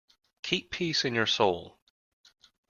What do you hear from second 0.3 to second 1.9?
Keep peace in your soul.